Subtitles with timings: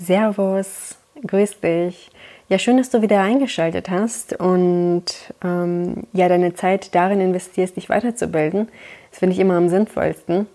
[0.00, 0.96] Servus,
[1.26, 2.10] grüß dich.
[2.48, 5.04] Ja, schön, dass du wieder eingeschaltet hast und
[5.44, 8.68] ähm, ja, deine Zeit darin investierst, dich weiterzubilden.
[9.10, 10.46] Das finde ich immer am sinnvollsten.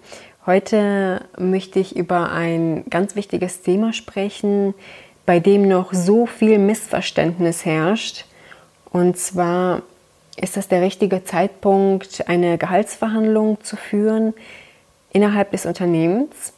[0.47, 4.74] Heute möchte ich über ein ganz wichtiges Thema sprechen,
[5.28, 8.25] bei dem noch so viel Missverständnis herrscht.
[8.91, 9.83] Und zwar
[10.38, 14.33] ist das der richtige Zeitpunkt, eine Gehaltsverhandlung zu führen
[15.11, 16.54] innerhalb des Unternehmens.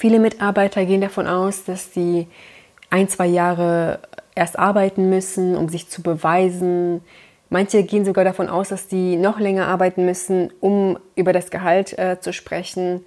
[0.00, 2.26] Viele Mitarbeiter gehen davon aus, dass sie
[2.88, 3.98] ein, zwei Jahre
[4.34, 7.02] erst arbeiten müssen, um sich zu beweisen.
[7.50, 11.98] Manche gehen sogar davon aus, dass die noch länger arbeiten müssen, um über das Gehalt
[11.98, 13.04] äh, zu sprechen.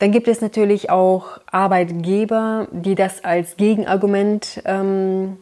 [0.00, 5.36] Dann gibt es natürlich auch Arbeitgeber, die das als Gegenargument ähm,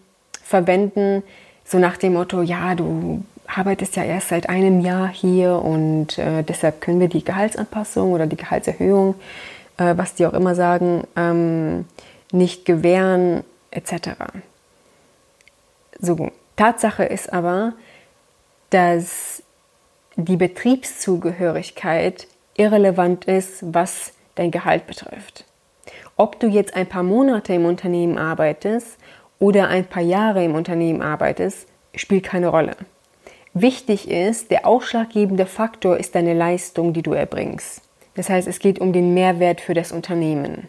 [0.44, 1.22] verwenden,
[1.64, 6.42] so nach dem Motto, ja, du arbeitest ja erst seit einem Jahr hier und äh,
[6.42, 9.14] deshalb können wir die Gehaltsanpassung oder die Gehaltserhöhung
[9.80, 11.86] äh, was die auch immer sagen, ähm,
[12.30, 13.42] nicht gewähren,
[13.72, 14.10] etc.
[15.98, 17.72] So, Tatsache ist aber,
[18.68, 19.42] dass
[20.16, 25.44] die Betriebszugehörigkeit irrelevant ist, was dein Gehalt betrifft.
[26.16, 28.98] Ob du jetzt ein paar Monate im Unternehmen arbeitest
[29.38, 32.76] oder ein paar Jahre im Unternehmen arbeitest, spielt keine Rolle.
[33.54, 37.82] Wichtig ist, der ausschlaggebende Faktor ist deine Leistung, die du erbringst.
[38.14, 40.68] Das heißt, es geht um den Mehrwert für das Unternehmen.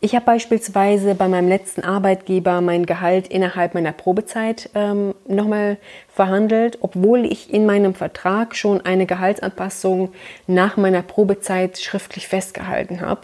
[0.00, 5.78] Ich habe beispielsweise bei meinem letzten Arbeitgeber mein Gehalt innerhalb meiner Probezeit ähm, nochmal
[6.08, 10.12] verhandelt, obwohl ich in meinem Vertrag schon eine Gehaltsanpassung
[10.46, 13.22] nach meiner Probezeit schriftlich festgehalten habe.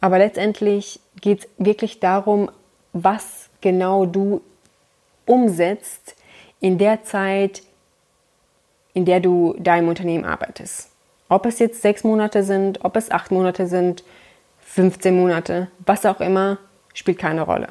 [0.00, 2.50] Aber letztendlich geht es wirklich darum,
[2.92, 4.42] was genau du
[5.26, 6.14] umsetzt
[6.60, 7.62] in der Zeit,
[8.94, 10.90] in der du da im Unternehmen arbeitest.
[11.28, 14.04] Ob es jetzt sechs Monate sind, ob es acht Monate sind,
[14.60, 16.58] 15 Monate, was auch immer,
[16.94, 17.68] spielt keine Rolle.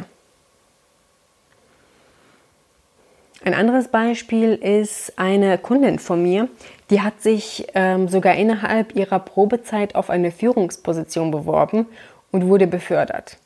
[3.44, 6.48] Ein anderes Beispiel ist eine Kundin von mir,
[6.90, 11.88] die hat sich ähm, sogar innerhalb ihrer Probezeit auf eine Führungsposition beworben
[12.32, 13.38] und wurde befördert.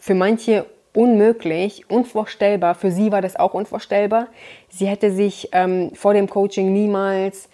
[0.00, 0.66] Für manche
[0.98, 2.74] unmöglich, unvorstellbar.
[2.74, 4.26] Für sie war das auch unvorstellbar.
[4.68, 7.48] Sie hätte sich ähm, vor dem Coaching niemals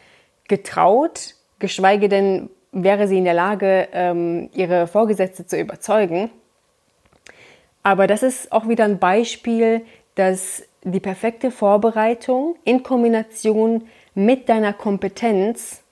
[0.48, 6.30] getraut, geschweige denn wäre sie in der Lage, ähm, ihre Vorgesetzte zu überzeugen.
[7.82, 9.82] Aber das ist auch wieder ein Beispiel,
[10.14, 15.82] dass die perfekte Vorbereitung in Kombination mit deiner Kompetenz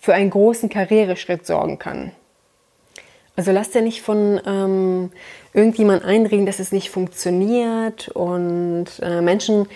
[0.00, 2.10] für einen großen Karriereschritt sorgen kann.
[3.38, 5.12] Also lass dir nicht von ähm,
[5.52, 9.68] irgendjemand einreden, dass es nicht funktioniert und äh, Menschen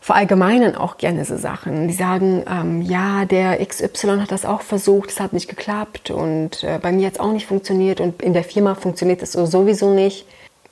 [0.00, 1.88] verallgemeinern auch gerne so Sachen.
[1.88, 6.62] Die sagen, ähm, ja, der XY hat das auch versucht, es hat nicht geklappt und
[6.62, 9.92] äh, bei mir hat es auch nicht funktioniert und in der Firma funktioniert es sowieso
[9.92, 10.24] nicht.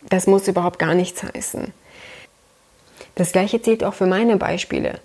[0.09, 1.73] Das muss überhaupt gar nichts heißen.
[3.17, 5.01] Das gleiche zählt auch für meine Beispiele.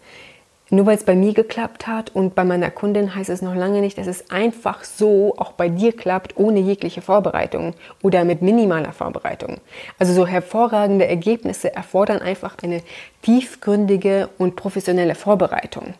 [0.72, 3.82] Nur weil es bei mir geklappt hat und bei meiner Kundin heißt es noch lange
[3.82, 8.94] nicht, dass es einfach so auch bei dir klappt, ohne jegliche Vorbereitung oder mit minimaler
[8.94, 9.58] Vorbereitung.
[9.98, 12.84] Also so hervorragende Ergebnisse erfordern einfach eine
[13.24, 15.96] tiefgründige und professionelle Vorbereitung.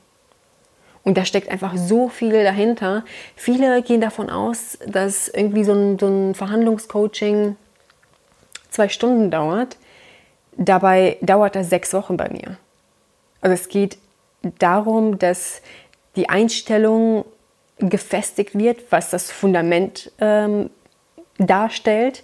[1.04, 3.04] Und da steckt einfach so viel dahinter.
[3.36, 7.56] Viele gehen davon aus, dass irgendwie so ein, so ein Verhandlungscoaching
[8.70, 9.78] zwei Stunden dauert.
[10.58, 12.58] Dabei dauert das sechs Wochen bei mir.
[13.42, 13.98] Also es geht
[14.42, 15.62] darum, dass
[16.16, 17.26] die Einstellung
[17.78, 20.70] gefestigt wird, was das Fundament ähm,
[21.38, 22.24] darstellt.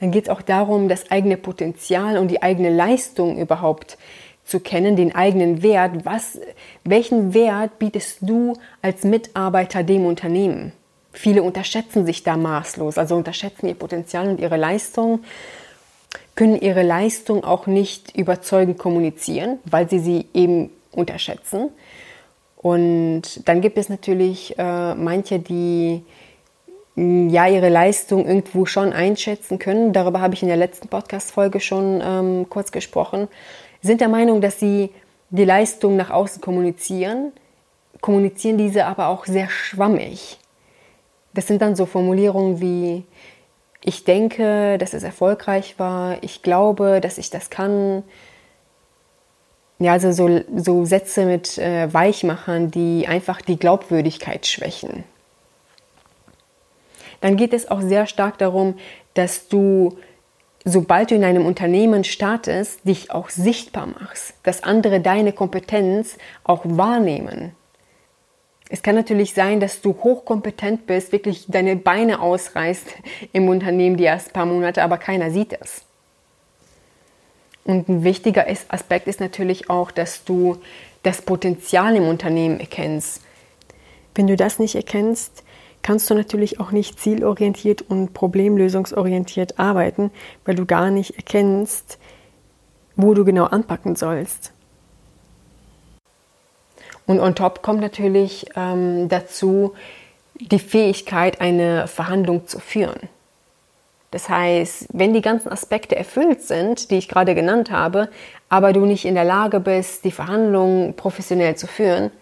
[0.00, 3.98] Dann geht es auch darum, das eigene Potenzial und die eigene Leistung überhaupt
[4.44, 6.04] zu kennen, den eigenen Wert.
[6.04, 6.38] Was,
[6.84, 10.72] welchen Wert bietest du als Mitarbeiter dem Unternehmen?
[11.12, 15.20] Viele unterschätzen sich da maßlos, also unterschätzen ihr Potenzial und ihre Leistung
[16.34, 21.70] können ihre Leistung auch nicht überzeugend kommunizieren, weil sie sie eben unterschätzen.
[22.56, 26.02] Und dann gibt es natürlich äh, manche, die
[26.94, 29.92] mm, ja ihre Leistung irgendwo schon einschätzen können.
[29.92, 33.28] Darüber habe ich in der letzten Podcast-Folge schon ähm, kurz gesprochen.
[33.82, 34.90] Sind der Meinung, dass sie
[35.30, 37.32] die Leistung nach außen kommunizieren,
[38.00, 40.38] kommunizieren diese aber auch sehr schwammig.
[41.34, 43.04] Das sind dann so Formulierungen wie
[43.86, 48.02] ich denke, dass es erfolgreich war, ich glaube, dass ich das kann.
[49.78, 55.04] Ja, also so, so Sätze mit äh, Weichmachern, die einfach die Glaubwürdigkeit schwächen.
[57.20, 58.76] Dann geht es auch sehr stark darum,
[59.12, 59.98] dass du,
[60.64, 66.62] sobald du in einem Unternehmen startest, dich auch sichtbar machst, dass andere deine Kompetenz auch
[66.64, 67.54] wahrnehmen.
[68.70, 72.86] Es kann natürlich sein, dass du hochkompetent bist, wirklich deine Beine ausreißt
[73.32, 75.82] im Unternehmen die ersten paar Monate, aber keiner sieht es.
[77.64, 80.58] Und ein wichtiger Aspekt ist natürlich auch, dass du
[81.02, 83.22] das Potenzial im Unternehmen erkennst.
[84.14, 85.44] Wenn du das nicht erkennst,
[85.82, 90.10] kannst du natürlich auch nicht zielorientiert und problemlösungsorientiert arbeiten,
[90.46, 91.98] weil du gar nicht erkennst,
[92.96, 94.53] wo du genau anpacken sollst.
[97.06, 99.74] Und on top kommt natürlich ähm, dazu
[100.34, 103.08] die Fähigkeit, eine Verhandlung zu führen.
[104.10, 108.08] Das heißt, wenn die ganzen Aspekte erfüllt sind, die ich gerade genannt habe,
[108.48, 112.12] aber du nicht in der Lage bist, die Verhandlungen professionell zu führen,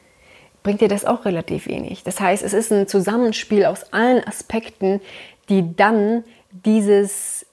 [0.63, 2.03] bringt dir das auch relativ wenig.
[2.03, 5.01] Das heißt, es ist ein Zusammenspiel aus allen Aspekten,
[5.49, 7.45] die dann dieses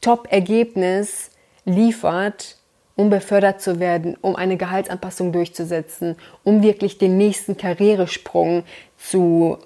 [0.00, 1.30] Top-Ergebnis
[1.64, 2.56] liefert,
[3.00, 8.64] um befördert zu werden, um eine Gehaltsanpassung durchzusetzen, um wirklich den nächsten Karrieresprung
[8.98, 9.56] zu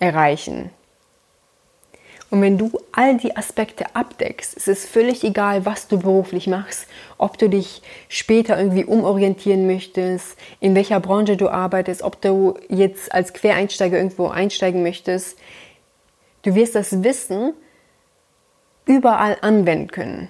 [0.00, 0.70] erreichen.
[2.30, 6.88] Und wenn du all die Aspekte abdeckst, ist es völlig egal, was du beruflich machst,
[7.16, 13.14] ob du dich später irgendwie umorientieren möchtest, in welcher Branche du arbeitest, ob du jetzt
[13.14, 15.38] als Quereinsteiger irgendwo einsteigen möchtest.
[16.42, 17.52] Du wirst das Wissen
[18.84, 20.28] überall anwenden können.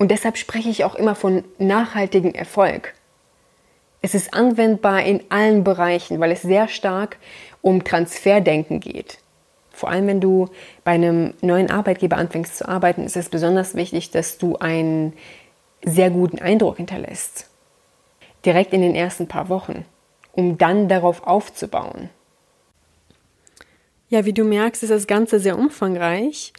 [0.00, 2.94] Und deshalb spreche ich auch immer von nachhaltigem Erfolg.
[4.00, 7.18] Es ist anwendbar in allen Bereichen, weil es sehr stark
[7.60, 9.18] um Transferdenken geht.
[9.70, 10.48] Vor allem, wenn du
[10.84, 15.12] bei einem neuen Arbeitgeber anfängst zu arbeiten, ist es besonders wichtig, dass du einen
[15.84, 17.50] sehr guten Eindruck hinterlässt.
[18.46, 19.84] Direkt in den ersten paar Wochen,
[20.32, 22.08] um dann darauf aufzubauen.
[24.08, 26.54] Ja, wie du merkst, ist das Ganze sehr umfangreich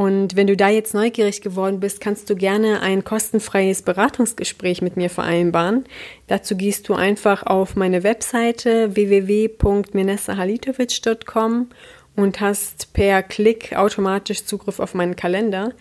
[0.00, 4.96] und wenn du da jetzt neugierig geworden bist, kannst du gerne ein kostenfreies Beratungsgespräch mit
[4.96, 5.84] mir vereinbaren.
[6.26, 11.68] Dazu gehst du einfach auf meine Webseite www.menessahalitovic.com
[12.16, 15.74] und hast per Klick automatisch Zugriff auf meinen Kalender,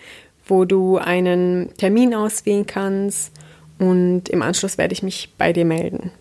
[0.46, 3.32] wo du einen Termin auswählen kannst
[3.78, 6.12] und im Anschluss werde ich mich bei dir melden.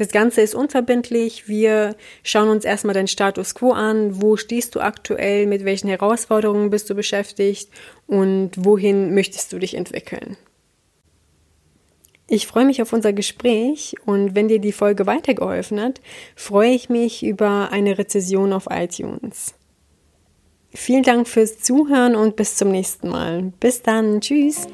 [0.00, 1.46] Das Ganze ist unverbindlich.
[1.46, 4.22] Wir schauen uns erstmal deinen Status quo an.
[4.22, 5.46] Wo stehst du aktuell?
[5.46, 7.68] Mit welchen Herausforderungen bist du beschäftigt?
[8.06, 10.38] Und wohin möchtest du dich entwickeln?
[12.28, 16.00] Ich freue mich auf unser Gespräch und wenn dir die Folge weitergeholfen hat,
[16.34, 19.52] freue ich mich über eine Rezession auf iTunes.
[20.72, 23.52] Vielen Dank fürs Zuhören und bis zum nächsten Mal.
[23.60, 24.22] Bis dann.
[24.22, 24.66] Tschüss.